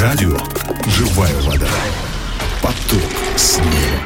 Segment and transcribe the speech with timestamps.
[0.00, 0.34] Радио
[0.86, 1.68] «Живая вода».
[2.62, 3.02] Поток
[3.36, 4.00] снега.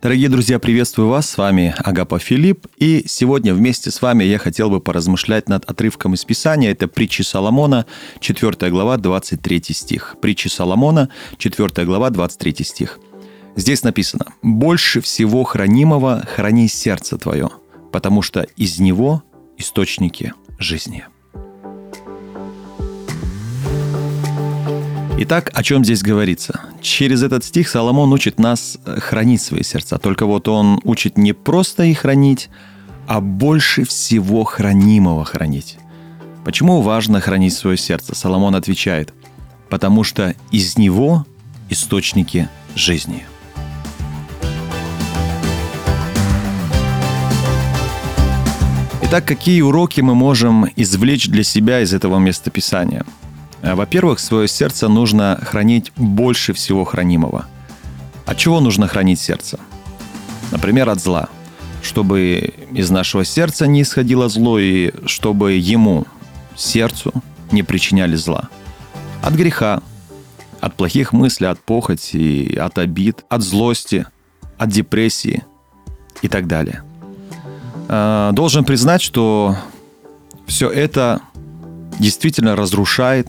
[0.00, 1.28] Дорогие друзья, приветствую вас.
[1.30, 2.68] С вами Агапа Филипп.
[2.76, 6.70] И сегодня вместе с вами я хотел бы поразмышлять над отрывком из Писания.
[6.70, 7.86] Это притчи Соломона,
[8.20, 10.14] 4 глава, 23 стих.
[10.22, 11.08] Притчи Соломона,
[11.38, 13.00] 4 глава, 23 стих.
[13.56, 17.50] Здесь написано «Больше всего хранимого храни сердце твое,
[17.94, 19.22] потому что из него
[19.56, 21.04] источники жизни».
[25.16, 26.62] Итак, о чем здесь говорится?
[26.82, 29.98] Через этот стих Соломон учит нас э, хранить свои сердца.
[29.98, 32.50] Только вот он учит не просто их хранить,
[33.06, 35.78] а больше всего хранимого хранить.
[36.44, 38.16] Почему важно хранить свое сердце?
[38.16, 39.14] Соломон отвечает,
[39.70, 41.24] потому что из него
[41.70, 43.24] источники жизни.
[49.14, 53.06] Итак, какие уроки мы можем извлечь для себя из этого местописания–
[53.64, 57.46] Э, во-первых, свое сердце нужно хранить больше всего хранимого.
[58.26, 59.58] От чего нужно хранить сердце?
[60.52, 61.28] Например, от зла.
[61.82, 66.06] Чтобы из нашего сердца не исходило зло и чтобы ему,
[66.56, 67.12] сердцу,
[67.52, 68.48] не причиняли зла.
[69.22, 69.82] От греха,
[70.60, 74.06] от плохих мыслей, от похоти, от обид, от злости,
[74.58, 75.42] от депрессии
[76.20, 76.82] и так далее.
[77.88, 79.56] Э, должен признать, что
[80.46, 81.20] все это
[81.98, 83.28] действительно разрушает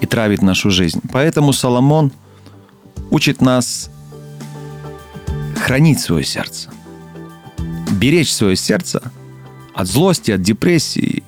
[0.00, 1.00] и травит нашу жизнь.
[1.12, 2.12] Поэтому Соломон
[3.10, 3.90] учит нас
[5.56, 6.70] хранить свое сердце,
[7.92, 9.02] беречь свое сердце
[9.74, 11.22] от злости, от депрессии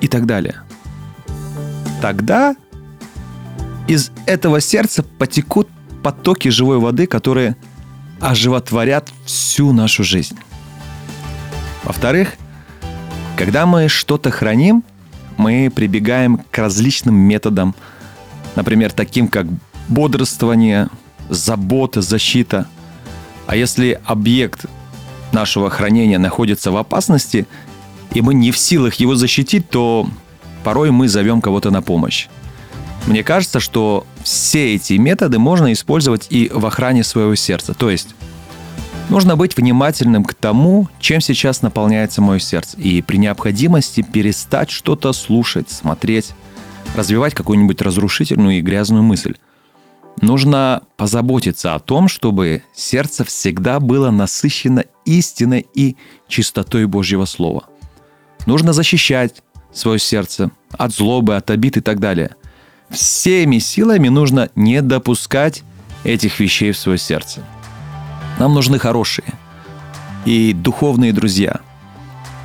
[0.00, 0.60] и так далее.
[2.00, 2.56] Тогда
[3.86, 5.68] из этого сердца потекут
[6.02, 7.56] потоки живой воды, которые
[8.20, 10.36] оживотворят всю нашу жизнь.
[11.84, 12.34] Во-вторых,
[13.36, 14.84] когда мы что-то храним,
[15.36, 17.74] мы прибегаем к различным методам–
[18.56, 19.46] например, таким как
[19.88, 20.88] бодрствование,
[21.28, 22.66] забота, защита.
[23.46, 24.66] А если объект
[25.32, 27.46] нашего хранения находится в опасности,
[28.12, 30.08] и мы не в силах его защитить, то
[30.64, 32.28] порой мы зовем кого-то на помощь.
[33.06, 37.74] Мне кажется, что все эти методы можно использовать и в охране своего сердца.
[37.74, 38.14] То есть
[39.08, 45.12] нужно быть внимательным к тому, чем сейчас наполняется мое сердце, и при необходимости перестать что-то
[45.12, 46.32] слушать, смотреть,
[46.96, 49.36] развивать какую-нибудь разрушительную и грязную мысль.
[50.20, 55.96] Нужно позаботиться о том, чтобы сердце всегда было насыщено истиной и
[56.28, 57.64] чистотой Божьего Слова.
[58.46, 59.42] Нужно защищать
[59.72, 62.36] свое сердце от злобы, от обид и так далее.
[62.90, 65.62] Всеми силами нужно не допускать
[66.04, 67.40] этих вещей в свое сердце.
[68.38, 69.34] Нам нужны хорошие
[70.24, 71.60] и духовные друзья,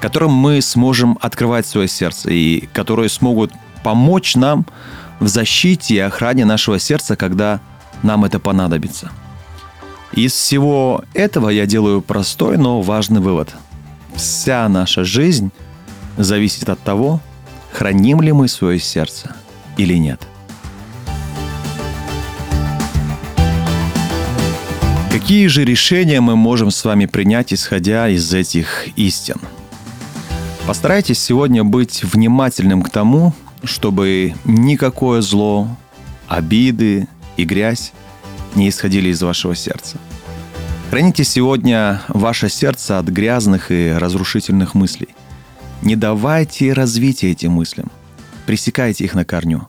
[0.00, 3.52] которым мы сможем открывать свое сердце и которые смогут
[3.82, 4.66] помочь нам
[5.20, 7.60] в защите и охране нашего сердца, когда
[8.02, 9.10] нам это понадобится.
[10.12, 13.54] Из всего этого я делаю простой, но важный вывод.
[14.16, 15.50] Вся наша жизнь
[16.16, 17.20] зависит от того,
[17.72, 19.34] храним ли мы свое сердце
[19.76, 20.20] или нет.
[25.30, 29.36] Какие же решения мы можем с вами принять, исходя из этих истин?
[30.66, 33.32] Постарайтесь сегодня быть внимательным к тому,
[33.62, 35.68] чтобы никакое зло,
[36.26, 37.92] обиды и грязь
[38.56, 39.98] не исходили из вашего сердца.
[40.90, 45.10] Храните сегодня ваше сердце от грязных и разрушительных мыслей.
[45.80, 47.92] Не давайте развития этим мыслям.
[48.46, 49.68] Пресекайте их на корню.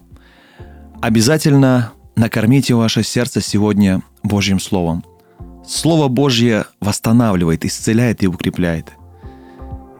[1.04, 5.04] Обязательно накормите ваше сердце сегодня Божьим Словом.
[5.72, 8.94] Слово Божье восстанавливает, исцеляет и укрепляет–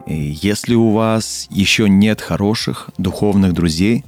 [0.06, 4.04] и если у вас еще нет хороших духовных друзей,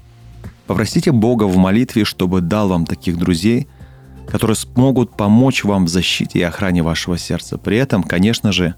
[0.67, 3.69] попросите Бога в молитве, чтобы дал вам таких друзей,
[4.27, 7.59] которые смогут помочь вам в защите и охране вашего сердца.
[7.59, 8.75] При этом, конечно же,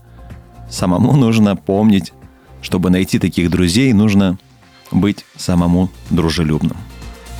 [0.70, 2.12] самому нужно помнить,
[2.60, 4.39] чтобы найти таких друзей, нужно
[4.91, 6.77] быть самому дружелюбным.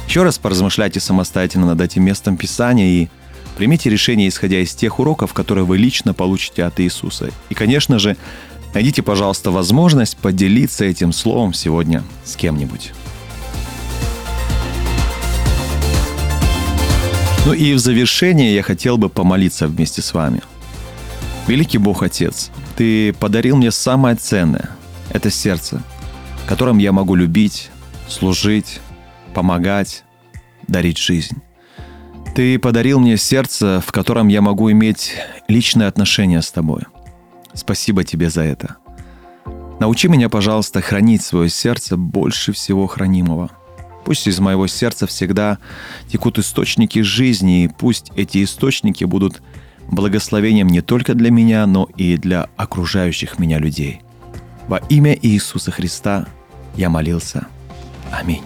[0.09, 3.09] Еще раз поразмышляйте самостоятельно над этим местом Писания и
[3.57, 7.31] примите решение, исходя из тех уроков, которые вы лично получите от Иисуса.
[7.49, 8.17] И, конечно же,
[8.77, 12.93] Найдите, пожалуйста, возможность поделиться этим словом сегодня с кем-нибудь.
[17.47, 20.43] Ну и в завершение я хотел бы помолиться вместе с вами.
[21.47, 24.69] Великий Бог Отец, Ты подарил мне самое ценное–
[25.11, 25.83] это сердце,
[26.47, 27.71] которым я могу любить,
[28.09, 28.81] служить,
[29.33, 30.05] помогать,
[30.69, 31.41] дарить жизнь.
[32.37, 35.15] Ты подарил мне сердце, в котором я могу иметь
[35.49, 36.83] личные отношения с Тобой–
[37.57, 38.77] Спасибо тебе за это.
[39.81, 43.51] Научи меня, пожалуйста, хранить свое сердце больше всего хранимого.
[44.05, 45.59] Пусть из моего сердца всегда
[46.09, 49.43] текут источники жизни, и пусть эти источники будут
[49.89, 54.03] благословением не только для меня, но и для окружающих меня людей.
[54.69, 56.27] Во имя Иисуса Христа
[56.77, 57.47] я молился.
[58.13, 58.43] Аминь.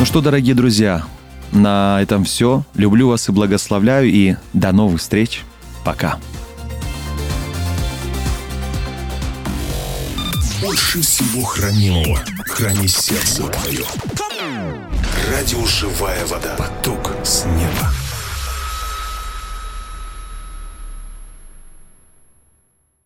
[0.00, 1.04] Ну что, дорогие друзья,
[1.52, 2.64] на этом все.
[2.74, 5.42] Люблю вас и благословляю, и до новых встреч.
[5.84, 6.18] Пока.
[10.62, 13.84] Больше всего хранимого храни сердце твое.
[15.30, 16.56] Радио «Живая вода».
[16.56, 17.99] Поток с неба.